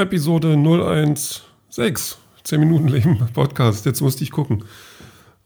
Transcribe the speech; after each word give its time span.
Episode 0.00 0.56
016. 0.56 2.16
10 2.42 2.58
Minuten 2.58 2.88
Leben 2.88 3.18
Podcast. 3.34 3.84
Jetzt 3.84 4.00
musste 4.00 4.24
ich 4.24 4.30
gucken. 4.30 4.64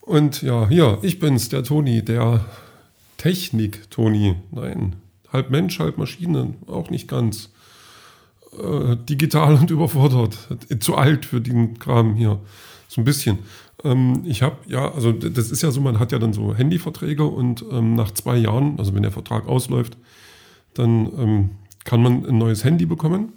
Und 0.00 0.42
ja, 0.42 0.68
hier, 0.68 0.98
ich 1.02 1.18
bin's, 1.18 1.48
der 1.48 1.64
Toni, 1.64 2.04
der 2.04 2.44
Technik-Toni. 3.16 4.36
Nein, 4.52 4.96
halb 5.32 5.50
Mensch, 5.50 5.80
halb 5.80 5.98
Maschine. 5.98 6.54
Auch 6.68 6.88
nicht 6.90 7.08
ganz. 7.08 7.50
Äh, 8.52 8.96
digital 8.96 9.56
und 9.56 9.70
überfordert. 9.72 10.38
Zu 10.78 10.94
alt 10.94 11.26
für 11.26 11.40
den 11.40 11.80
Kram 11.80 12.14
hier. 12.14 12.38
So 12.86 13.00
ein 13.00 13.04
bisschen. 13.04 13.38
Ähm, 13.82 14.22
ich 14.24 14.42
habe, 14.42 14.56
ja, 14.68 14.92
also 14.92 15.10
das 15.10 15.50
ist 15.50 15.62
ja 15.62 15.72
so, 15.72 15.80
man 15.80 15.98
hat 15.98 16.12
ja 16.12 16.20
dann 16.20 16.32
so 16.32 16.54
Handyverträge 16.54 17.24
und 17.24 17.64
ähm, 17.72 17.96
nach 17.96 18.12
zwei 18.12 18.36
Jahren, 18.36 18.78
also 18.78 18.94
wenn 18.94 19.02
der 19.02 19.10
Vertrag 19.10 19.48
ausläuft, 19.48 19.96
dann 20.74 21.10
ähm, 21.18 21.50
kann 21.82 22.02
man 22.02 22.24
ein 22.24 22.38
neues 22.38 22.62
Handy 22.62 22.86
bekommen. 22.86 23.32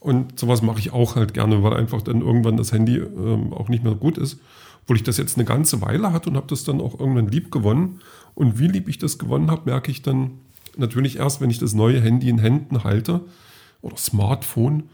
Und 0.00 0.38
sowas 0.38 0.62
mache 0.62 0.78
ich 0.78 0.92
auch 0.92 1.16
halt 1.16 1.34
gerne, 1.34 1.62
weil 1.62 1.74
einfach 1.74 2.02
dann 2.02 2.20
irgendwann 2.20 2.56
das 2.56 2.72
Handy 2.72 2.96
ähm, 2.96 3.52
auch 3.52 3.68
nicht 3.68 3.82
mehr 3.82 3.94
gut 3.94 4.16
ist. 4.16 4.40
Obwohl 4.82 4.96
ich 4.96 5.02
das 5.02 5.16
jetzt 5.16 5.36
eine 5.36 5.44
ganze 5.44 5.82
Weile 5.82 6.12
hatte 6.12 6.30
und 6.30 6.36
habe 6.36 6.46
das 6.46 6.64
dann 6.64 6.80
auch 6.80 6.98
irgendwann 6.98 7.28
lieb 7.28 7.50
gewonnen. 7.50 8.00
Und 8.34 8.58
wie 8.58 8.68
lieb 8.68 8.88
ich 8.88 8.98
das 8.98 9.18
gewonnen 9.18 9.50
habe, 9.50 9.62
merke 9.70 9.90
ich 9.90 10.02
dann 10.02 10.38
natürlich 10.76 11.16
erst, 11.16 11.40
wenn 11.40 11.50
ich 11.50 11.58
das 11.58 11.74
neue 11.74 12.00
Handy 12.00 12.28
in 12.28 12.38
Händen 12.38 12.84
halte. 12.84 13.22
Oder 13.82 13.96
Smartphone, 13.96 14.84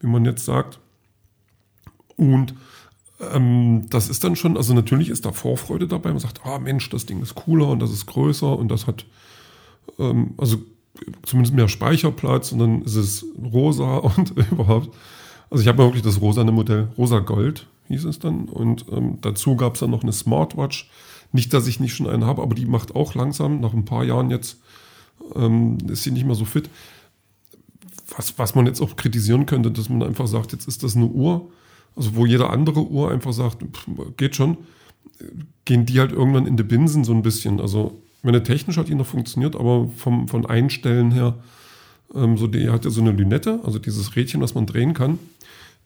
wie 0.00 0.06
man 0.06 0.24
jetzt 0.24 0.44
sagt. 0.44 0.78
Und 2.16 2.54
ähm, 3.32 3.86
das 3.90 4.08
ist 4.08 4.24
dann 4.24 4.36
schon, 4.36 4.56
also 4.56 4.72
natürlich 4.74 5.08
ist 5.08 5.24
da 5.24 5.32
Vorfreude 5.32 5.88
dabei. 5.88 6.10
Man 6.10 6.18
sagt, 6.20 6.44
ah 6.44 6.58
Mensch, 6.58 6.88
das 6.90 7.06
Ding 7.06 7.20
ist 7.22 7.34
cooler 7.34 7.68
und 7.68 7.80
das 7.80 7.92
ist 7.92 8.06
größer 8.06 8.56
und 8.56 8.68
das 8.68 8.86
hat, 8.86 9.04
ähm, 9.98 10.34
also 10.36 10.58
zumindest 11.24 11.54
mehr 11.54 11.68
Speicherplatz 11.68 12.52
und 12.52 12.58
dann 12.58 12.82
ist 12.82 12.96
es 12.96 13.26
rosa 13.42 13.96
und 14.16 14.30
überhaupt. 14.50 14.94
Also 15.50 15.62
ich 15.62 15.68
habe 15.68 15.78
wirklich 15.78 16.02
das 16.02 16.20
rosane 16.20 16.52
Modell, 16.52 16.88
rosa 16.96 17.20
Gold 17.20 17.66
hieß 17.88 18.04
es 18.04 18.18
dann. 18.18 18.46
Und 18.46 18.86
ähm, 18.90 19.18
dazu 19.20 19.56
gab 19.56 19.74
es 19.74 19.80
dann 19.80 19.90
noch 19.90 20.02
eine 20.02 20.12
Smartwatch. 20.12 20.90
Nicht, 21.32 21.52
dass 21.52 21.66
ich 21.66 21.80
nicht 21.80 21.94
schon 21.94 22.08
eine 22.08 22.26
habe, 22.26 22.42
aber 22.42 22.54
die 22.54 22.66
macht 22.66 22.94
auch 22.94 23.14
langsam, 23.14 23.60
nach 23.60 23.72
ein 23.72 23.84
paar 23.84 24.04
Jahren 24.04 24.30
jetzt 24.30 24.58
ähm, 25.34 25.78
ist 25.88 26.04
sie 26.04 26.10
nicht 26.10 26.24
mehr 26.24 26.34
so 26.34 26.44
fit. 26.44 26.70
Was, 28.16 28.38
was 28.38 28.54
man 28.54 28.66
jetzt 28.66 28.80
auch 28.80 28.96
kritisieren 28.96 29.46
könnte, 29.46 29.70
dass 29.70 29.88
man 29.88 30.02
einfach 30.02 30.26
sagt, 30.26 30.52
jetzt 30.52 30.68
ist 30.68 30.82
das 30.82 30.94
eine 30.94 31.06
Uhr, 31.06 31.50
also 31.96 32.14
wo 32.14 32.26
jede 32.26 32.50
andere 32.50 32.86
Uhr 32.86 33.10
einfach 33.10 33.32
sagt, 33.32 33.62
pff, 33.62 34.16
geht 34.16 34.36
schon, 34.36 34.58
gehen 35.64 35.86
die 35.86 35.98
halt 35.98 36.12
irgendwann 36.12 36.46
in 36.46 36.56
die 36.56 36.62
Binsen 36.62 37.04
so 37.04 37.12
ein 37.12 37.22
bisschen. 37.22 37.60
Also 37.60 38.00
meine, 38.24 38.42
technisch 38.42 38.76
hat 38.76 38.88
die 38.88 38.94
noch 38.94 39.06
funktioniert, 39.06 39.56
aber 39.56 39.88
vom, 39.96 40.28
von 40.28 40.46
Einstellen 40.46 41.12
her, 41.12 41.34
ähm, 42.14 42.36
so 42.36 42.46
die 42.46 42.70
hat 42.70 42.84
ja 42.84 42.90
so 42.90 43.00
eine 43.00 43.12
Lünette, 43.12 43.60
also 43.64 43.78
dieses 43.78 44.16
Rädchen, 44.16 44.40
was 44.40 44.54
man 44.54 44.66
drehen 44.66 44.94
kann, 44.94 45.18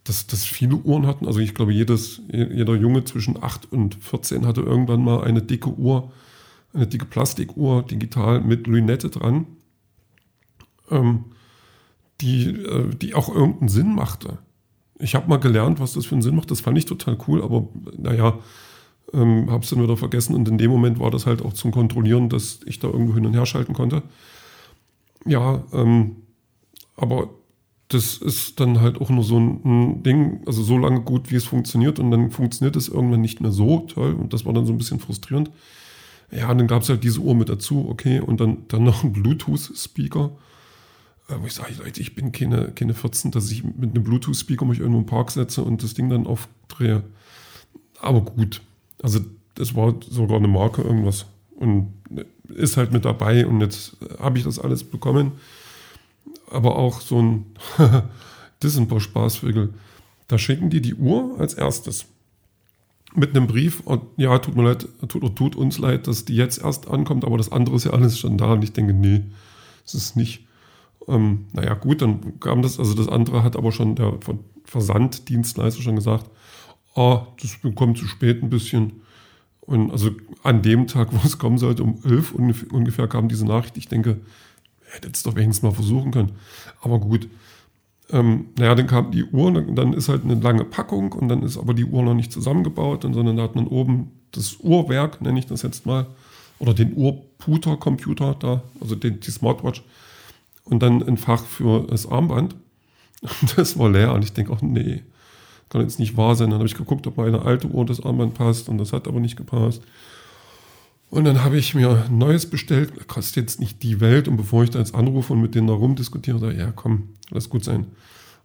dass 0.05 0.27
das 0.27 0.45
viele 0.45 0.77
Uhren 0.77 1.07
hatten. 1.07 1.27
Also 1.27 1.41
ich 1.41 1.55
glaube, 1.55 1.73
jedes, 1.73 2.23
jeder 2.29 2.75
Junge 2.75 3.05
zwischen 3.05 3.43
8 3.43 3.73
und 3.73 3.97
14 3.97 4.47
hatte 4.47 4.63
irgendwann 4.63 5.05
mal 5.05 5.25
eine 5.25 5.43
dicke 5.43 5.71
Uhr, 5.71 6.13
eine 6.73 6.87
dicke 6.87 7.05
Plastikuhr 7.05 7.83
digital 7.83 8.41
mit 8.41 8.67
Lünette 8.67 9.11
dran, 9.11 9.47
ähm, 10.91 11.25
die, 12.21 12.51
äh, 12.51 12.95
die 12.95 13.15
auch 13.15 13.35
irgendeinen 13.35 13.69
Sinn 13.69 13.95
machte. 13.95 14.39
Ich 14.99 15.15
habe 15.15 15.29
mal 15.29 15.39
gelernt, 15.39 15.79
was 15.79 15.93
das 15.93 16.07
für 16.07 16.15
einen 16.15 16.23
Sinn 16.23 16.37
macht. 16.37 16.51
Das 16.51 16.61
fand 16.61 16.77
ich 16.77 16.87
total 16.87 17.17
cool, 17.29 17.43
aber 17.43 17.69
naja, 17.97 18.39
ähm, 19.13 19.51
habe 19.51 19.65
es 19.65 19.71
dann 19.71 19.83
wieder 19.83 19.97
vergessen 19.97 20.35
und 20.35 20.49
in 20.49 20.59
dem 20.59 20.71
Moment 20.71 20.99
war 20.99 21.11
das 21.11 21.27
halt 21.27 21.43
auch 21.43 21.53
zum 21.53 21.71
Kontrollieren, 21.71 22.29
dass 22.29 22.61
ich 22.67 22.79
da 22.79 22.89
irgendwo 22.89 23.15
hin 23.15 23.27
und 23.27 23.35
her 23.35 23.47
schalten 23.47 23.73
konnte. 23.73 24.03
Ja, 25.27 25.65
ähm, 25.73 26.17
aber 26.97 27.31
das 27.89 28.19
ist 28.19 28.61
dann 28.61 28.81
halt 28.81 29.01
auch 29.01 29.09
nur 29.09 29.25
so 29.25 29.39
ein, 29.39 30.03
Ding, 30.03 30.43
also 30.47 30.63
so 30.63 30.77
lange 30.77 31.01
gut, 31.01 31.31
wie 31.31 31.37
es 31.37 31.45
funktioniert 31.45 31.99
und 31.99 32.11
dann 32.11 32.31
funktioniert 32.31 32.77
es 32.77 32.89
irgendwann 32.89 33.23
nicht 33.23 33.41
mehr 33.41 33.51
so 33.51 33.81
toll 33.81 34.13
und 34.13 34.33
das 34.33 34.45
war 34.45 34.53
dann 34.53 34.67
so 34.67 34.73
ein 34.73 34.79
bisschen 34.79 35.01
frustrierend. 35.01 35.51
Ja, 36.31 36.51
und 36.51 36.59
dann 36.59 36.67
gab 36.67 36.83
es 36.83 36.91
halt 36.91 37.03
diese 37.05 37.21
Uhr 37.21 37.35
mit 37.35 37.49
dazu, 37.49 37.89
okay, 37.89 38.21
und 38.21 38.41
dann, 38.41 38.69
dann 38.69 38.85
noch 38.85 39.03
ein 39.03 39.15
Bluetooth-Speaker, 39.15 40.31
äh, 41.29 41.35
wo 41.41 41.47
ich 41.47 41.55
sage, 41.55 41.73
Leute, 41.79 42.03
ich 42.03 42.15
bin 42.15 42.33
keine, 42.33 42.73
keine 42.73 42.93
14, 42.93 43.31
dass 43.31 43.51
ich 43.51 43.65
mit 43.65 43.95
einem 43.95 44.05
Bluetooth-Speaker 44.05 44.67
mich 44.67 44.81
irgendwo 44.81 45.01
im 45.01 45.07
Park 45.07 45.31
setze 45.31 45.63
und 45.63 45.83
das 45.83 45.95
Ding 45.95 46.11
dann 46.11 46.27
aufdrehe. 46.27 47.05
Aber 48.01 48.21
gut, 48.21 48.61
also 49.03 49.21
das 49.55 49.75
war 49.75 49.95
sogar 50.09 50.39
eine 50.39 50.49
Marke 50.49 50.83
irgendwas 50.83 51.27
und 51.57 51.93
ist 52.49 52.77
halt 52.77 52.93
mit 52.93 53.05
dabei 53.05 53.47
und 53.47 53.61
jetzt 53.61 53.97
habe 54.19 54.39
ich 54.39 54.45
das 54.45 54.59
alles 54.59 54.85
bekommen. 54.85 55.33
Aber 56.51 56.77
auch 56.77 57.01
so 57.01 57.21
ein, 57.21 57.47
das 58.61 58.73
sind 58.73 58.85
ein 58.85 58.89
paar 58.89 59.01
Spaßvögel. 59.01 59.75
Da 60.29 60.39
schicken 60.39 60.71
die 60.71 60.81
die 60.81 60.95
Uhr 60.95 61.37
als 61.39 61.55
erstes 61.55 62.07
mit 63.15 63.31
einem 63.31 63.47
Brief. 63.47 63.81
Und 63.81 64.03
ja, 64.17 64.39
tut 64.39 64.57
mir 64.57 64.65
leid, 64.65 64.89
tut, 65.09 65.37
tut 65.37 65.57
uns 65.57 65.79
leid, 65.79 66.07
dass 66.07 66.25
die 66.25 66.37
jetzt 66.37 66.63
erst 66.63 66.89
ankommt, 66.89 67.25
aber 67.25 67.37
das 67.37 67.53
andere 67.53 67.77
ist 67.77 67.85
ja 67.85 67.93
alles 67.93 68.19
schon 68.19 68.39
da. 68.39 68.53
Und 68.53 68.65
ich 68.65 68.73
denke, 68.73 68.93
nee, 68.93 69.25
das 69.85 69.95
ist 69.95 70.17
nicht. 70.17 70.47
Ähm, 71.07 71.47
naja, 71.53 71.75
gut, 71.75 72.03
dann 72.03 72.39
kam 72.41 72.63
das, 72.63 72.79
also 72.79 72.95
das 72.95 73.09
andere 73.09 73.43
hat 73.43 73.57
aber 73.57 73.73
schon 73.73 73.95
der 73.95 74.19
Versanddienstleister 74.65 75.83
schon 75.83 75.97
gesagt, 75.97 76.31
ah, 76.99 77.27
das 77.41 77.59
kommt 77.75 77.99
zu 77.99 78.07
spät 78.07 78.43
ein 78.43 78.51
bisschen. 78.51 79.03
Und 79.61 79.91
also 79.91 80.11
an 80.43 80.63
dem 80.63 80.87
Tag, 80.87 81.09
wo 81.13 81.21
es 81.25 81.39
kommen 81.39 81.59
sollte, 81.59 81.83
um 81.83 82.01
elf 82.05 82.33
ungefähr 82.33 83.09
kam 83.09 83.29
diese 83.29 83.47
Nachricht. 83.47 83.77
Ich 83.77 83.89
denke, 83.89 84.21
hätte 84.91 85.11
es 85.13 85.23
doch 85.23 85.37
wenigstens 85.37 85.63
mal 85.63 85.75
versuchen 85.75 86.11
können. 86.11 86.33
Aber 86.81 86.99
gut. 86.99 87.29
Ähm, 88.11 88.47
naja, 88.59 88.75
dann 88.75 88.87
kam 88.87 89.11
die 89.11 89.25
Uhr 89.25 89.49
und 89.49 89.77
dann 89.77 89.93
ist 89.93 90.09
halt 90.09 90.25
eine 90.25 90.37
lange 90.37 90.65
Packung 90.65 91.13
und 91.13 91.29
dann 91.29 91.43
ist 91.43 91.59
aber 91.59 91.75
die 91.75 91.85
Uhr 91.85 92.03
noch 92.03 92.15
nicht 92.15 92.33
zusammengebaut, 92.33 93.03
sondern 93.03 93.37
da 93.37 93.43
hat 93.43 93.55
man 93.55 93.67
oben 93.67 94.13
das 94.33 94.57
Uhrwerk, 94.61 95.21
nenne 95.21 95.39
ich 95.39 95.47
das 95.47 95.61
jetzt 95.61 95.85
mal, 95.85 96.07
oder 96.59 96.73
den 96.73 96.97
Uhrputer-Computer 96.97 98.35
da, 98.39 98.63
also 98.81 98.95
den, 98.95 99.21
die 99.21 99.31
Smartwatch 99.31 99.83
und 100.65 100.83
dann 100.83 101.03
ein 101.03 101.19
Fach 101.19 101.45
für 101.45 101.87
das 101.87 102.07
Armband. 102.07 102.57
Und 103.21 103.59
das 103.59 103.79
war 103.79 103.91
leer 103.91 104.15
und 104.15 104.25
ich 104.25 104.33
denke 104.33 104.55
auch, 104.55 104.63
nee, 104.63 105.03
kann 105.69 105.83
jetzt 105.83 105.99
nicht 105.99 106.17
wahr 106.17 106.37
sein. 106.37 106.51
Dann 106.51 106.59
habe 106.59 106.69
ich 106.69 106.75
geguckt, 106.75 107.07
ob 107.07 107.17
meine 107.17 107.43
alte 107.43 107.69
Uhr 107.69 107.85
das 107.85 108.03
Armband 108.03 108.35
passt 108.35 108.69
und 108.69 108.79
das 108.79 108.93
hat 108.93 109.09
aber 109.09 109.21
nicht 109.21 109.37
gepasst. 109.37 109.83
Und 111.11 111.25
dann 111.25 111.43
habe 111.43 111.57
ich 111.57 111.75
mir 111.75 112.05
ein 112.07 112.19
neues 112.19 112.49
bestellt, 112.49 113.09
kostet 113.09 113.37
jetzt 113.37 113.61
nicht 113.61 113.83
die 113.83 114.01
Welt. 114.01 114.29
Und 114.29 114.37
bevor 114.37 114.65
ich 114.65 114.71
da 114.71 114.79
jetzt 114.79 114.95
anrufe 114.95 115.33
und 115.33 115.41
mit 115.41 115.55
denen 115.55 115.67
da 115.67 115.73
rumdiskutiere, 115.73 116.39
sage 116.39 116.59
ja 116.59 116.73
komm, 116.73 117.11
lass 117.31 117.49
gut 117.49 117.65
sein. 117.65 117.87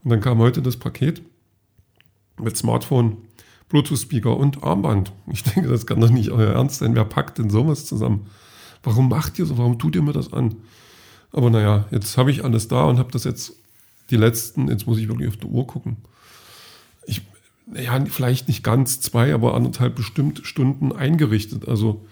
Und 0.03 0.09
dann 0.09 0.21
kam 0.21 0.39
heute 0.39 0.61
das 0.61 0.77
Paket 0.77 1.21
mit 2.39 2.55
Smartphone, 2.57 3.17
Bluetooth-Speaker 3.69 4.35
und 4.37 4.63
Armband. 4.63 5.11
Ich 5.31 5.43
denke, 5.43 5.69
das 5.69 5.85
kann 5.85 5.99
doch 5.99 6.09
nicht 6.09 6.31
euer 6.31 6.53
Ernst 6.53 6.79
sein. 6.79 6.95
Wer 6.95 7.05
packt 7.05 7.37
denn 7.37 7.49
sowas 7.49 7.85
zusammen? 7.85 8.27
Warum 8.81 9.09
macht 9.09 9.39
ihr 9.39 9.45
so? 9.45 9.57
Warum 9.57 9.79
tut 9.79 9.95
ihr 9.95 10.01
mir 10.01 10.13
das 10.13 10.31
an? 10.31 10.55
Aber 11.31 11.49
naja, 11.49 11.85
jetzt 11.91 12.17
habe 12.17 12.31
ich 12.31 12.43
alles 12.43 12.67
da 12.67 12.83
und 12.85 12.99
habe 12.99 13.11
das 13.11 13.23
jetzt 13.23 13.53
die 14.09 14.17
letzten, 14.17 14.67
jetzt 14.67 14.87
muss 14.87 14.99
ich 14.99 15.07
wirklich 15.07 15.27
auf 15.29 15.37
die 15.37 15.47
Uhr 15.47 15.65
gucken, 15.65 15.97
ja, 17.73 18.03
vielleicht 18.05 18.47
nicht 18.47 18.63
ganz 18.63 18.99
zwei, 19.01 19.33
aber 19.33 19.55
anderthalb 19.55 19.95
bestimmt 19.95 20.41
Stunden 20.43 20.91
eingerichtet. 20.91 21.67
Also, 21.67 22.05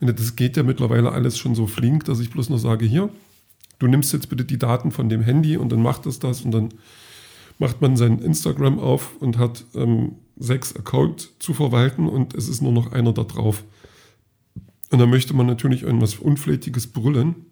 das 0.00 0.36
geht 0.36 0.56
ja 0.56 0.62
mittlerweile 0.62 1.12
alles 1.12 1.38
schon 1.38 1.54
so 1.54 1.66
flink, 1.66 2.04
dass 2.04 2.20
ich 2.20 2.30
bloß 2.30 2.50
noch 2.50 2.58
sage, 2.58 2.84
hier, 2.84 3.10
du 3.78 3.86
nimmst 3.86 4.12
jetzt 4.12 4.28
bitte 4.28 4.44
die 4.44 4.58
Daten 4.58 4.90
von 4.90 5.08
dem 5.08 5.22
Handy 5.22 5.56
und 5.56 5.70
dann 5.70 5.82
macht 5.82 6.06
es 6.06 6.18
das 6.18 6.42
und 6.42 6.50
dann 6.50 6.70
macht 7.58 7.80
man 7.80 7.96
sein 7.96 8.18
Instagram 8.18 8.78
auf 8.78 9.16
und 9.20 9.38
hat 9.38 9.64
ähm, 9.74 10.16
sechs 10.36 10.74
Accounts 10.74 11.32
zu 11.38 11.54
verwalten 11.54 12.08
und 12.08 12.34
es 12.34 12.48
ist 12.48 12.62
nur 12.62 12.72
noch 12.72 12.92
einer 12.92 13.12
da 13.12 13.22
drauf. 13.22 13.64
Und 14.90 14.98
dann 14.98 15.10
möchte 15.10 15.34
man 15.34 15.46
natürlich 15.46 15.82
irgendwas 15.82 16.16
Unflätiges 16.16 16.88
brüllen. 16.88 17.46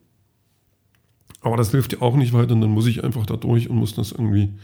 Aber 1.40 1.56
das 1.56 1.70
hilft 1.70 1.92
ja 1.92 2.02
auch 2.02 2.16
nicht 2.16 2.32
weiter 2.32 2.54
und 2.54 2.60
dann 2.60 2.70
muss 2.70 2.86
ich 2.86 3.02
einfach 3.02 3.26
da 3.26 3.36
durch 3.36 3.68
und 3.68 3.76
muss 3.76 3.94
das 3.94 4.12
irgendwie 4.12 4.54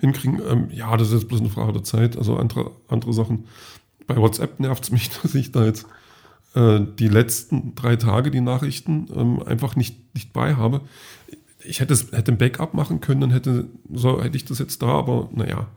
hinkriegen. 0.00 0.40
Ähm, 0.48 0.68
ja, 0.72 0.96
das 0.96 1.08
ist 1.08 1.14
jetzt 1.14 1.28
bloß 1.28 1.40
eine 1.40 1.50
Frage 1.50 1.72
der 1.72 1.84
Zeit. 1.84 2.16
Also 2.16 2.36
andere, 2.36 2.72
andere 2.88 3.12
Sachen. 3.12 3.44
Bei 4.06 4.16
WhatsApp 4.16 4.60
nervt 4.60 4.84
es 4.84 4.90
mich, 4.90 5.10
dass 5.22 5.34
ich 5.34 5.52
da 5.52 5.64
jetzt 5.64 5.86
äh, 6.54 6.80
die 6.98 7.08
letzten 7.08 7.74
drei 7.74 7.96
Tage 7.96 8.30
die 8.30 8.40
Nachrichten 8.40 9.08
ähm, 9.14 9.42
einfach 9.42 9.76
nicht, 9.76 10.14
nicht 10.14 10.32
bei 10.32 10.54
habe. 10.54 10.82
Ich 11.64 11.80
hätte, 11.80 11.94
hätte 11.94 12.32
ein 12.32 12.38
Backup 12.38 12.74
machen 12.74 13.00
können, 13.00 13.20
dann 13.20 13.30
hätte, 13.30 13.68
so, 13.92 14.22
hätte 14.22 14.36
ich 14.36 14.44
das 14.44 14.58
jetzt 14.58 14.82
da, 14.82 14.88
aber 14.88 15.30
naja. 15.32 15.68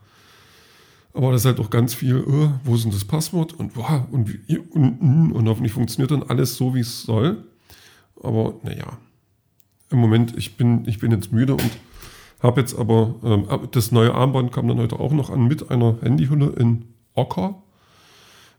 Aber 1.14 1.32
das 1.32 1.42
ist 1.42 1.46
halt 1.46 1.60
auch 1.60 1.70
ganz 1.70 1.94
viel, 1.94 2.16
äh, 2.16 2.50
wo 2.64 2.74
ist 2.74 2.84
denn 2.84 2.92
das 2.92 3.04
Passwort 3.04 3.54
und, 3.54 3.76
wow, 3.76 4.02
und, 4.10 4.28
und, 4.48 5.00
und, 5.00 5.32
und 5.32 5.48
hoffentlich 5.48 5.72
funktioniert 5.72 6.10
dann 6.10 6.24
alles 6.24 6.56
so, 6.56 6.74
wie 6.74 6.80
es 6.80 7.04
soll. 7.04 7.44
Aber 8.22 8.54
naja, 8.62 8.98
im 9.90 9.98
Moment, 9.98 10.36
ich 10.36 10.56
bin, 10.56 10.86
ich 10.86 10.98
bin 10.98 11.12
jetzt 11.12 11.32
müde 11.32 11.54
und 11.54 11.70
habe 12.40 12.60
jetzt 12.60 12.78
aber, 12.78 13.14
ähm, 13.24 13.46
das 13.70 13.92
neue 13.92 14.14
Armband 14.14 14.52
kam 14.52 14.68
dann 14.68 14.78
heute 14.78 15.00
auch 15.00 15.12
noch 15.12 15.30
an 15.30 15.46
mit 15.46 15.70
einer 15.70 15.96
Handyhülle 16.02 16.50
in 16.58 16.84
Ocker. 17.14 17.62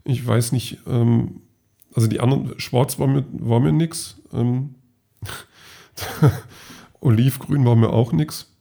Ich 0.03 0.25
weiß 0.25 0.51
nicht, 0.51 0.79
ähm, 0.87 1.41
also 1.93 2.07
die 2.07 2.19
anderen, 2.19 2.59
schwarz 2.59 2.99
war 2.99 3.07
mir, 3.07 3.25
war 3.31 3.59
mir 3.59 3.71
nix. 3.71 4.21
Ähm, 4.33 4.75
Olivgrün 7.01 7.65
war 7.65 7.75
mir 7.75 7.89
auch 7.89 8.11
nix. 8.11 8.53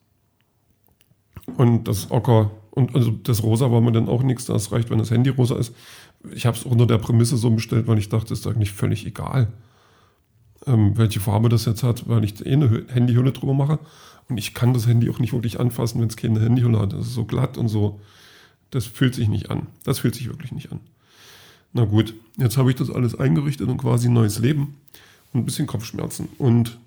Und 1.57 1.89
das 1.89 2.11
Ocker 2.11 2.51
und 2.77 2.95
also 2.95 3.11
das 3.11 3.43
Rosa 3.43 3.73
war 3.73 3.81
mir 3.81 3.93
dann 3.93 4.09
auch 4.09 4.23
nichts. 4.23 4.45
Das 4.45 4.71
reicht, 4.71 4.91
wenn 4.91 4.99
das 4.99 5.11
Handy 5.11 5.31
rosa 5.31 5.57
ist. 5.57 5.75
Ich 6.35 6.45
habe 6.45 6.57
es 6.57 6.65
unter 6.65 6.87
der 6.87 6.99
Prämisse 6.99 7.39
so 7.39 7.51
bestellt, 7.51 7.87
weil 7.87 7.99
ich 7.99 8.11
dachte, 8.11 8.35
ist 8.35 8.47
eigentlich 8.47 8.73
völlig 8.73 9.07
egal, 9.07 9.49
ähm, 10.67 10.97
welche 10.97 11.21
Farbe 11.21 11.49
das 11.49 11.65
jetzt 11.65 11.83
hat, 11.83 12.09
weil 12.09 12.25
ich 12.25 12.45
eh 12.45 12.53
eine 12.53 12.85
Handyhülle 12.89 13.33
drüber 13.33 13.55
mache. 13.55 13.79
Und 14.29 14.39
ich 14.39 14.55
kann 14.55 14.75
das 14.75 14.87
Handy 14.87 15.09
auch 15.09 15.21
nicht 15.21 15.33
wirklich 15.33 15.61
anfassen, 15.61 16.01
wenn 16.01 16.09
es 16.09 16.17
keine 16.17 16.41
Handyhülle 16.41 16.79
hat. 16.81 16.93
Das 16.93 17.07
ist 17.07 17.15
so 17.15 17.25
glatt 17.25 17.57
und 17.57 17.69
so. 17.69 18.01
Das 18.71 18.85
fühlt 18.85 19.15
sich 19.15 19.29
nicht 19.29 19.51
an. 19.51 19.69
Das 19.85 20.01
fühlt 20.01 20.15
sich 20.15 20.29
wirklich 20.29 20.53
nicht 20.53 20.73
an. 20.73 20.81
Na 21.73 21.85
gut, 21.85 22.15
jetzt 22.37 22.57
habe 22.57 22.71
ich 22.71 22.77
das 22.77 22.91
alles 22.91 23.15
eingerichtet 23.15 23.69
und 23.69 23.79
quasi 23.79 24.09
ein 24.09 24.15
neues 24.15 24.39
Leben 24.39 24.77
und 25.33 25.41
ein 25.41 25.45
bisschen 25.45 25.67
Kopfschmerzen. 25.67 26.29
Und 26.39 26.79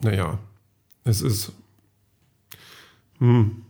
naja, 0.00 0.38
es 1.04 1.20
ist. 1.20 1.52
Hm, 3.18 3.62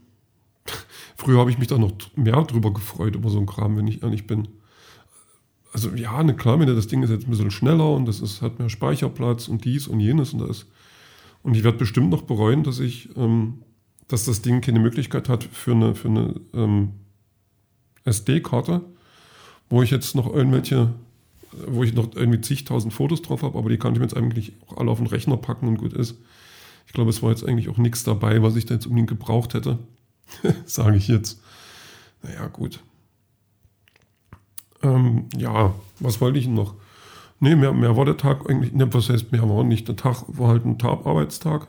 früher 1.17 1.41
habe 1.41 1.51
ich 1.51 1.59
mich 1.59 1.69
da 1.69 1.79
noch 1.79 1.93
mehr 2.15 2.43
drüber 2.43 2.73
gefreut, 2.73 3.17
über 3.17 3.31
so 3.31 3.39
einen 3.39 3.47
Kram, 3.47 3.77
wenn 3.77 3.89
ich 3.89 4.03
ehrlich 4.03 4.27
bin. 4.27 4.49
Also 5.87 5.97
ja, 5.97 6.23
ne, 6.23 6.35
klar, 6.35 6.59
das 6.65 6.87
Ding 6.87 7.03
ist 7.03 7.11
jetzt 7.11 7.27
ein 7.27 7.31
bisschen 7.31 7.51
schneller 7.51 7.91
und 7.91 8.07
das 8.07 8.21
ist, 8.21 8.43
hat 8.43 8.59
mehr 8.59 8.69
Speicherplatz 8.69 9.49
und 9.49 9.65
dies 9.65 9.87
und 9.87 10.01
jenes 10.01 10.33
und 10.33 10.41
das. 10.41 10.67
Und 11.43 11.55
ich 11.55 11.65
werde 11.65 11.79
bestimmt 11.79 12.11
noch 12.11 12.23
bereuen, 12.23 12.65
dass 12.65 12.81
ich, 12.81 13.11
ähm, 13.17 13.63
dass 14.09 14.25
das 14.25 14.43
Ding 14.43 14.61
keine 14.61 14.81
Möglichkeit 14.81 15.29
hat 15.29 15.45
für 15.45 15.73
eine, 15.73 15.95
für 15.95 16.09
eine 16.09 16.35
ähm, 16.53 16.91
SD-Karte 18.05 18.83
wo 19.71 19.83
ich 19.83 19.91
jetzt 19.91 20.15
noch 20.15 20.33
irgendwelche, 20.33 20.93
wo 21.67 21.83
ich 21.83 21.95
noch 21.95 22.15
irgendwie 22.15 22.41
zigtausend 22.41 22.93
Fotos 22.93 23.23
drauf 23.23 23.43
habe, 23.43 23.59
aber 23.59 23.69
die 23.69 23.79
kann 23.79 23.93
ich 23.93 23.99
mir 23.99 24.05
jetzt 24.05 24.17
eigentlich 24.17 24.53
auch 24.67 24.79
alle 24.79 24.91
auf 24.91 24.99
den 24.99 25.07
Rechner 25.07 25.37
packen 25.37 25.69
und 25.69 25.79
gut 25.79 25.93
ist. 25.93 26.17
Ich 26.87 26.93
glaube, 26.93 27.11
es 27.11 27.23
war 27.23 27.31
jetzt 27.31 27.45
eigentlich 27.45 27.69
auch 27.69 27.77
nichts 27.77 28.03
dabei, 28.03 28.43
was 28.43 28.57
ich 28.57 28.65
da 28.65 28.75
jetzt 28.75 28.87
unbedingt 28.87 29.11
gebraucht 29.11 29.55
hätte. 29.55 29.79
Sage 30.65 30.97
ich 30.97 31.09
jetzt. 31.09 31.41
Naja, 32.23 32.47
gut. 32.49 32.81
Ähm, 34.83 35.29
ja, 35.37 35.75
was 36.01 36.21
wollte 36.21 36.39
ich 36.39 36.49
noch? 36.49 36.75
Nee, 37.41 37.55
mehr, 37.55 37.73
mehr 37.73 37.97
war 37.97 38.05
der 38.05 38.17
Tag 38.17 38.49
eigentlich, 38.49 38.73
ne, 38.73 38.93
was 38.93 39.09
heißt 39.09 39.33
mehr 39.33 39.49
war 39.49 39.65
nicht. 39.65 39.87
Der 39.89 39.97
Tag 39.97 40.25
war 40.27 40.49
halt 40.49 40.65
ein 40.65 40.81
Arbeitstag. 40.83 41.69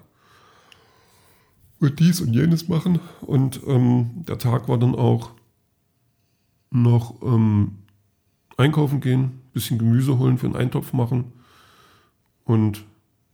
Und 1.80 2.00
dies 2.00 2.22
und 2.22 2.34
jenes 2.34 2.68
machen. 2.68 3.00
Und 3.22 3.62
ähm, 3.68 4.26
der 4.28 4.38
Tag 4.38 4.68
war 4.68 4.78
dann 4.78 4.96
auch 4.96 5.32
noch 6.72 7.22
ähm, 7.22 7.80
einkaufen 8.58 9.00
gehen, 9.00 9.42
bisschen 9.54 9.78
Gemüse 9.78 10.18
holen 10.18 10.38
für 10.38 10.48
einen 10.48 10.56
Eintopf 10.56 10.94
machen. 10.94 11.32
Und 12.46 12.84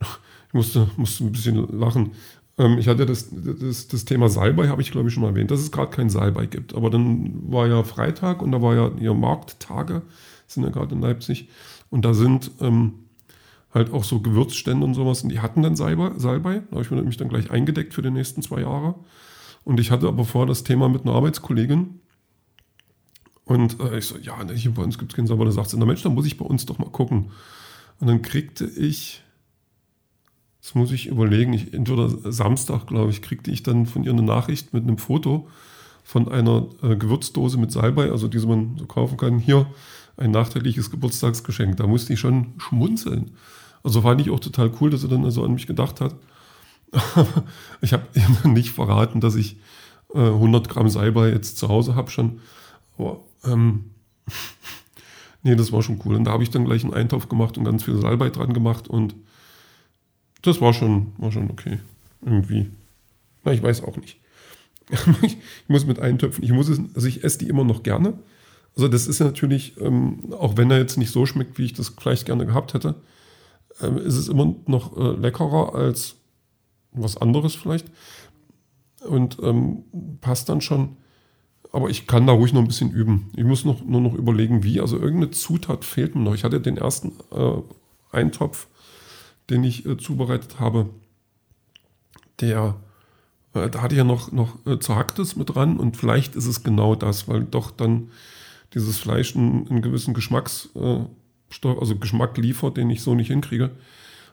ich 0.48 0.54
musste, 0.54 0.90
musste 0.96 1.24
ein 1.24 1.32
bisschen 1.32 1.78
lachen. 1.78 2.12
Ähm, 2.58 2.78
ich 2.78 2.88
hatte 2.88 3.06
das, 3.06 3.28
das, 3.32 3.88
das 3.88 4.04
Thema 4.04 4.28
Salbei, 4.28 4.68
habe 4.68 4.82
ich 4.82 4.90
glaube 4.90 5.08
ich 5.08 5.14
schon 5.14 5.22
mal 5.22 5.30
erwähnt, 5.30 5.50
dass 5.50 5.60
es 5.60 5.72
gerade 5.72 5.90
kein 5.90 6.10
Salbei 6.10 6.46
gibt. 6.46 6.74
Aber 6.74 6.90
dann 6.90 7.50
war 7.50 7.66
ja 7.66 7.82
Freitag 7.82 8.42
und 8.42 8.52
da 8.52 8.62
war 8.62 8.74
ja 8.74 8.90
ihr 8.98 9.14
Markttage, 9.14 10.02
sind 10.46 10.64
ja 10.64 10.70
gerade 10.70 10.94
in 10.94 11.00
Leipzig. 11.00 11.48
Und 11.90 12.04
da 12.04 12.14
sind 12.14 12.50
ähm, 12.60 12.94
halt 13.72 13.92
auch 13.92 14.04
so 14.04 14.20
Gewürzstände 14.20 14.84
und 14.84 14.94
sowas. 14.94 15.22
Und 15.22 15.30
die 15.30 15.40
hatten 15.40 15.62
dann 15.62 15.76
Salbei. 15.76 16.12
Salbei. 16.16 16.62
Da 16.70 16.76
habe 16.76 16.82
ich 16.82 16.90
mich 16.90 17.16
dann 17.16 17.28
gleich 17.28 17.50
eingedeckt 17.50 17.94
für 17.94 18.02
die 18.02 18.10
nächsten 18.10 18.42
zwei 18.42 18.60
Jahre. 18.62 18.96
Und 19.64 19.80
ich 19.80 19.90
hatte 19.90 20.08
aber 20.08 20.24
vorher 20.24 20.46
das 20.46 20.64
Thema 20.64 20.88
mit 20.88 21.02
einer 21.02 21.14
Arbeitskollegin, 21.14 22.00
und 23.46 23.78
äh, 23.80 23.98
ich 23.98 24.04
so, 24.04 24.18
ja, 24.18 24.42
ne, 24.44 24.52
hier 24.52 24.72
bei 24.72 24.82
uns 24.82 24.98
gibt 24.98 25.12
es 25.12 25.16
keinen 25.16 25.28
Sauber. 25.28 25.44
Da 25.44 25.52
sagt 25.52 25.70
sie, 25.70 25.78
na 25.78 25.86
Mensch, 25.86 26.02
dann 26.02 26.14
muss 26.14 26.26
ich 26.26 26.36
bei 26.36 26.44
uns 26.44 26.66
doch 26.66 26.78
mal 26.78 26.90
gucken. 26.90 27.30
Und 28.00 28.08
dann 28.08 28.20
kriegte 28.20 28.66
ich, 28.66 29.22
das 30.66 30.74
muss 30.74 30.90
ich 30.90 31.06
überlegen, 31.06 31.52
ich, 31.52 31.72
entweder 31.72 32.08
Samstag, 32.08 32.88
glaube 32.88 33.12
ich, 33.12 33.22
kriegte 33.22 33.52
ich 33.52 33.62
dann 33.62 33.86
von 33.86 34.02
ihr 34.02 34.10
eine 34.10 34.22
Nachricht 34.22 34.74
mit 34.74 34.82
einem 34.82 34.98
Foto 34.98 35.46
von 36.02 36.28
einer 36.28 36.66
äh, 36.82 36.96
Gewürzdose 36.96 37.56
mit 37.56 37.70
Salbei, 37.70 38.10
also 38.10 38.26
die 38.26 38.44
man 38.44 38.76
so 38.76 38.84
kaufen 38.84 39.16
kann. 39.16 39.38
Hier 39.38 39.66
ein 40.16 40.32
nachträgliches 40.32 40.90
Geburtstagsgeschenk. 40.90 41.76
Da 41.76 41.86
musste 41.86 42.14
ich 42.14 42.18
schon 42.18 42.54
schmunzeln. 42.58 43.30
Also 43.84 44.02
fand 44.02 44.20
ich 44.20 44.30
auch 44.30 44.40
total 44.40 44.72
cool, 44.80 44.90
dass 44.90 45.02
sie 45.02 45.08
dann 45.08 45.24
also 45.24 45.44
an 45.44 45.54
mich 45.54 45.68
gedacht 45.68 46.00
hat. 46.00 46.16
ich 47.80 47.92
habe 47.92 48.08
ihr 48.14 48.50
nicht 48.50 48.70
verraten, 48.70 49.20
dass 49.20 49.36
ich 49.36 49.58
äh, 50.14 50.18
100 50.18 50.68
Gramm 50.68 50.88
Salbei 50.88 51.28
jetzt 51.28 51.58
zu 51.58 51.68
Hause 51.68 51.94
habe 51.94 52.10
schon. 52.10 52.40
Aber 52.98 53.20
ähm, 53.44 53.92
nee, 55.44 55.54
das 55.54 55.70
war 55.70 55.82
schon 55.82 56.00
cool. 56.04 56.16
Und 56.16 56.24
da 56.24 56.32
habe 56.32 56.42
ich 56.42 56.50
dann 56.50 56.64
gleich 56.64 56.82
einen 56.82 56.92
Eintopf 56.92 57.28
gemacht 57.28 57.56
und 57.56 57.62
ganz 57.62 57.84
viel 57.84 58.00
Salbei 58.00 58.30
dran 58.30 58.52
gemacht 58.52 58.88
und 58.88 59.14
das 60.46 60.60
war 60.60 60.72
schon, 60.72 61.12
war 61.18 61.32
schon 61.32 61.50
okay. 61.50 61.78
Irgendwie. 62.24 62.70
Na, 63.44 63.52
ich 63.52 63.62
weiß 63.62 63.82
auch 63.84 63.96
nicht. 63.96 64.18
ich 65.22 65.36
muss 65.68 65.86
mit 65.86 65.98
Eintöpfen, 65.98 66.44
ich 66.44 66.52
muss 66.52 66.68
es, 66.68 66.80
also 66.94 67.06
ich 67.08 67.24
esse 67.24 67.38
die 67.38 67.48
immer 67.48 67.64
noch 67.64 67.82
gerne. 67.82 68.14
Also 68.76 68.88
das 68.88 69.06
ist 69.06 69.20
natürlich, 69.20 69.80
ähm, 69.80 70.32
auch 70.32 70.56
wenn 70.56 70.70
er 70.70 70.78
jetzt 70.78 70.98
nicht 70.98 71.10
so 71.10 71.26
schmeckt, 71.26 71.58
wie 71.58 71.64
ich 71.64 71.72
das 71.72 71.88
vielleicht 71.88 72.26
gerne 72.26 72.46
gehabt 72.46 72.74
hätte, 72.74 72.96
ähm, 73.80 73.98
ist 73.98 74.16
es 74.16 74.28
immer 74.28 74.54
noch 74.66 74.96
äh, 74.96 75.18
leckerer 75.18 75.74
als 75.74 76.16
was 76.92 77.16
anderes 77.16 77.54
vielleicht. 77.54 77.90
Und 79.06 79.38
ähm, 79.42 79.84
passt 80.20 80.48
dann 80.48 80.60
schon. 80.60 80.96
Aber 81.72 81.90
ich 81.90 82.06
kann 82.06 82.26
da 82.26 82.32
ruhig 82.32 82.52
noch 82.52 82.60
ein 82.60 82.68
bisschen 82.68 82.90
üben. 82.90 83.30
Ich 83.36 83.44
muss 83.44 83.64
noch, 83.64 83.84
nur 83.84 84.00
noch 84.00 84.14
überlegen, 84.14 84.62
wie. 84.62 84.80
Also 84.80 84.96
irgendeine 84.96 85.30
Zutat 85.30 85.84
fehlt 85.84 86.14
mir 86.14 86.22
noch. 86.22 86.34
Ich 86.34 86.44
hatte 86.44 86.60
den 86.60 86.76
ersten 86.76 87.12
äh, 87.32 87.62
Eintopf, 88.10 88.68
den 89.50 89.64
ich 89.64 89.86
äh, 89.86 89.96
zubereitet 89.96 90.58
habe. 90.60 90.88
Der, 92.40 92.76
äh, 93.54 93.68
da 93.70 93.82
hatte 93.82 93.94
ich 93.94 93.98
ja 93.98 94.04
noch, 94.04 94.32
noch 94.32 94.64
äh, 94.66 94.78
Zerhacktes 94.78 95.36
mit 95.36 95.54
dran 95.54 95.78
und 95.78 95.96
vielleicht 95.96 96.36
ist 96.36 96.46
es 96.46 96.62
genau 96.62 96.94
das, 96.94 97.28
weil 97.28 97.44
doch 97.44 97.70
dann 97.70 98.10
dieses 98.74 98.98
Fleisch 98.98 99.36
einen, 99.36 99.68
einen 99.68 99.82
gewissen 99.82 100.14
Geschmacksstoff, 100.14 100.76
äh, 101.64 101.80
also 101.80 101.96
Geschmack 101.96 102.36
liefert, 102.36 102.76
den 102.76 102.90
ich 102.90 103.02
so 103.02 103.14
nicht 103.14 103.28
hinkriege. 103.28 103.70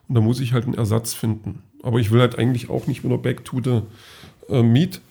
Und 0.07 0.15
da 0.15 0.21
muss 0.21 0.39
ich 0.39 0.53
halt 0.53 0.65
einen 0.65 0.73
Ersatz 0.73 1.13
finden. 1.13 1.63
Aber 1.81 1.99
ich 1.99 2.11
will 2.11 2.19
halt 2.19 2.37
eigentlich 2.37 2.69
auch 2.69 2.87
nicht 2.87 3.03
wieder 3.03 3.17
Back 3.17 3.45
to 3.45 3.61
the 3.63 3.81
äh, 4.49 4.63
Meat 4.63 5.01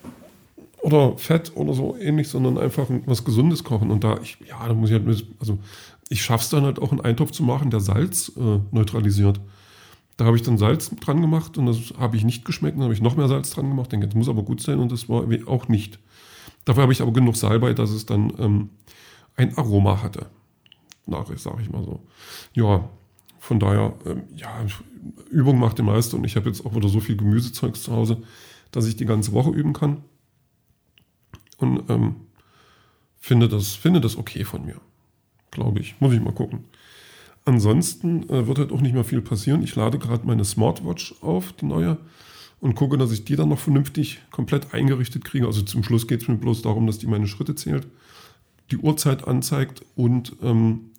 oder 0.83 1.17
Fett 1.17 1.53
oder 1.55 1.75
so 1.75 1.97
ähnlich, 1.97 2.29
sondern 2.29 2.59
einfach 2.59 2.89
was 3.07 3.25
Gesundes 3.25 3.65
kochen. 3.65 3.91
Und 3.91 4.05
da, 4.05 4.19
ich, 4.23 4.39
ja, 4.47 4.67
da 4.67 4.75
muss 4.75 4.91
ich 4.91 4.95
halt, 4.95 5.25
also 5.39 5.59
ich 6.09 6.23
schaffe 6.23 6.45
es 6.45 6.51
dann 6.51 6.65
halt 6.65 6.81
auch 6.81 6.91
einen 6.91 7.01
Eintopf 7.01 7.31
zu 7.31 7.43
machen, 7.43 7.71
der 7.71 7.81
Salz 7.81 8.33
äh, 8.37 8.59
neutralisiert. 8.71 9.41
Da 10.23 10.27
habe 10.27 10.37
ich 10.37 10.45
dann 10.45 10.57
Salz 10.57 10.89
dran 11.01 11.21
gemacht 11.21 11.59
und 11.59 11.67
das 11.67 11.95
habe 11.99 12.17
ich 12.17 12.23
nicht 12.23 12.45
geschmeckt. 12.45 12.77
Dann 12.77 12.85
habe 12.85 12.95
ich 12.95 13.01
noch 13.01 13.17
mehr 13.17 13.27
Salz 13.27 13.51
dran 13.51 13.69
gemacht. 13.69 13.91
Denke, 13.91 14.07
das 14.07 14.15
muss 14.15 14.29
aber 14.29 14.45
gut 14.45 14.63
sein 14.63 14.79
und 14.79 14.93
das 14.93 15.09
war 15.09 15.27
auch 15.49 15.67
nicht. 15.67 15.99
Dafür 16.65 16.85
habe 16.85 16.93
ich 16.93 17.03
aber 17.03 17.13
genug 17.13 17.37
Salbei, 17.37 17.73
dass 17.73 17.91
es 17.91 18.07
dann 18.07 18.33
ähm, 18.39 18.71
ein 19.35 19.59
Aroma 19.59 20.01
hatte. 20.01 20.27
Nachricht, 21.07 21.43
sage 21.43 21.61
ich 21.61 21.71
mal 21.71 21.83
so. 21.83 22.07
Ja, 22.53 22.89
von 23.41 23.59
daher, 23.59 23.95
ähm, 24.07 24.23
ja, 24.37 24.49
Übung 25.29 25.59
macht 25.59 25.79
den 25.79 25.87
Meister 25.87 26.17
und 26.17 26.23
ich 26.23 26.37
habe 26.37 26.49
jetzt 26.49 26.65
auch 26.65 26.77
wieder 26.77 26.89
so 26.89 27.01
viel 27.01 27.17
Gemüsezeugs 27.17 27.83
zu 27.83 27.93
Hause, 27.93 28.23
dass 28.71 28.87
ich 28.87 28.95
die 28.95 29.07
ganze 29.07 29.33
Woche 29.33 29.51
üben 29.51 29.73
kann 29.73 30.05
und 31.57 31.91
ähm, 31.91 32.15
finde, 33.19 33.49
das, 33.49 33.75
finde 33.75 34.01
das 34.01 34.17
okay 34.17 34.45
von 34.45 34.65
mir. 34.65 34.81
Glaube 35.51 35.81
ich. 35.81 36.01
Muss 36.01 36.13
ich 36.13 36.21
mal 36.21 36.33
gucken. 36.33 36.63
Ansonsten 37.45 38.29
äh, 38.29 38.47
wird 38.47 38.59
halt 38.59 38.73
auch 38.73 38.81
nicht 38.81 38.95
mehr 38.95 39.05
viel 39.05 39.21
passieren. 39.21 39.63
Ich 39.63 39.75
lade 39.75 39.99
gerade 39.99 40.27
meine 40.27 40.45
Smartwatch 40.45 41.15
auf, 41.21 41.53
die 41.53 41.67
neue, 41.67 41.99
und 42.61 42.77
gucke, 42.77 42.97
dass 42.97 43.11
ich 43.11 43.25
die 43.25 43.35
dann 43.35 43.49
noch 43.49 43.59
vernünftig 43.59 44.21
komplett 44.31 44.73
eingerichtet 44.73 45.25
kriege. 45.25 45.47
Also 45.47 45.63
zum 45.63 45.83
Schluss 45.83 46.07
geht 46.07 46.23
es 46.23 46.29
mir 46.29 46.37
bloß 46.37 46.63
darum, 46.63 46.87
dass 46.87 46.99
die 46.99 47.09
meine 47.09 47.27
Schritte 47.27 47.57
zählt, 47.57 47.89
die 48.71 48.77
Uhrzeit 48.77 49.27
anzeigt 49.27 49.83
und 49.97 50.37
ähm, 50.43 50.91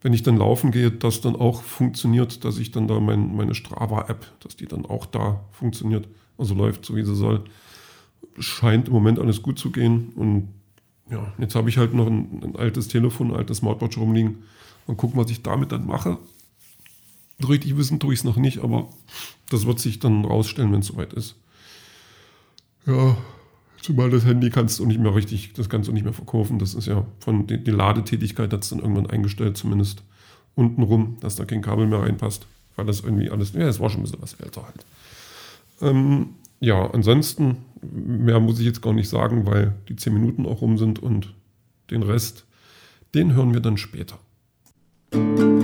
wenn 0.00 0.12
ich 0.12 0.22
dann 0.22 0.38
laufen 0.38 0.70
gehe, 0.70 0.90
das 0.90 1.20
dann 1.20 1.36
auch 1.36 1.62
funktioniert, 1.62 2.44
dass 2.44 2.58
ich 2.58 2.70
dann 2.70 2.88
da 2.88 3.00
mein, 3.00 3.34
meine 3.34 3.54
Strava-App, 3.54 4.26
dass 4.40 4.56
die 4.56 4.66
dann 4.66 4.86
auch 4.86 5.04
da 5.04 5.44
funktioniert, 5.50 6.08
also 6.38 6.54
läuft 6.54 6.84
so 6.84 6.96
wie 6.96 7.04
sie 7.04 7.14
soll 7.14 7.44
scheint 8.38 8.88
im 8.88 8.94
Moment 8.94 9.18
alles 9.18 9.42
gut 9.42 9.58
zu 9.58 9.70
gehen. 9.70 10.12
Und 10.14 10.48
ja, 11.10 11.32
jetzt 11.38 11.54
habe 11.54 11.68
ich 11.68 11.78
halt 11.78 11.94
noch 11.94 12.06
ein, 12.06 12.42
ein 12.42 12.56
altes 12.56 12.88
Telefon, 12.88 13.30
ein 13.30 13.36
altes 13.36 13.58
Smartwatch 13.58 13.96
rumliegen. 13.96 14.44
Mal 14.86 14.96
gucken, 14.96 15.20
was 15.20 15.30
ich 15.30 15.42
damit 15.42 15.72
dann 15.72 15.86
mache. 15.86 16.18
Richtig 17.46 17.76
wissen 17.76 18.00
tue 18.00 18.14
ich 18.14 18.20
es 18.20 18.24
noch 18.24 18.36
nicht, 18.36 18.58
aber 18.58 18.88
das 19.50 19.66
wird 19.66 19.78
sich 19.78 19.98
dann 19.98 20.24
rausstellen, 20.24 20.72
wenn 20.72 20.80
es 20.80 20.86
soweit 20.86 21.12
ist. 21.12 21.36
Ja, 22.86 23.16
zumal 23.82 24.10
das 24.10 24.24
Handy 24.24 24.50
kannst 24.50 24.78
du 24.78 24.86
nicht 24.86 25.00
mehr 25.00 25.14
richtig, 25.14 25.52
das 25.54 25.68
kannst 25.68 25.88
du 25.88 25.92
nicht 25.92 26.04
mehr 26.04 26.12
verkaufen. 26.12 26.58
Das 26.58 26.74
ist 26.74 26.86
ja 26.86 27.04
von 27.20 27.46
die, 27.46 27.62
die 27.62 27.70
Ladetätigkeit 27.70 28.52
hat 28.52 28.62
es 28.62 28.70
dann 28.70 28.78
irgendwann 28.78 29.10
eingestellt, 29.10 29.56
zumindest 29.56 30.02
unten 30.54 30.82
rum, 30.82 31.18
dass 31.20 31.36
da 31.36 31.44
kein 31.44 31.62
Kabel 31.62 31.86
mehr 31.86 32.00
reinpasst. 32.00 32.46
Weil 32.76 32.86
das 32.86 33.00
irgendwie 33.00 33.30
alles, 33.30 33.52
ja, 33.54 33.66
es 33.66 33.80
war 33.80 33.90
schon 33.90 34.00
ein 34.00 34.04
bisschen 34.04 34.22
was 34.22 34.34
älter 34.34 34.64
halt. 34.64 34.84
Ähm, 35.80 36.30
ja, 36.60 36.90
ansonsten, 36.90 37.58
mehr 37.82 38.40
muss 38.40 38.58
ich 38.58 38.66
jetzt 38.66 38.82
gar 38.82 38.92
nicht 38.92 39.08
sagen, 39.08 39.46
weil 39.46 39.74
die 39.88 39.96
zehn 39.96 40.14
Minuten 40.14 40.46
auch 40.46 40.60
rum 40.60 40.78
sind 40.78 40.98
und 40.98 41.34
den 41.90 42.02
Rest, 42.02 42.46
den 43.14 43.34
hören 43.34 43.52
wir 43.52 43.60
dann 43.60 43.76
später. 43.76 44.18
thank 45.12 45.38
you 45.38 45.55